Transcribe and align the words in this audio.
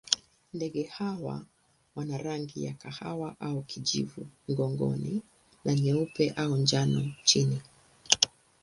Ndege 0.53 0.83
hawa 0.83 1.41
wana 1.95 2.17
rangi 2.17 2.63
ya 2.63 2.73
kahawa 2.73 3.35
au 3.39 3.61
kijivu 3.63 4.27
mgongoni 4.47 5.21
na 5.65 5.73
nyeupe 5.73 6.29
au 6.31 6.57
njano 6.57 7.11
chini. 7.23 7.61